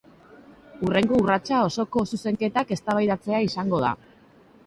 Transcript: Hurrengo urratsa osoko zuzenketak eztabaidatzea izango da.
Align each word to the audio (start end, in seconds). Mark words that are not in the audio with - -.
Hurrengo 0.85 1.19
urratsa 1.23 1.59
osoko 1.65 2.03
zuzenketak 2.13 2.73
eztabaidatzea 2.79 3.45
izango 3.51 3.83
da. 3.87 3.93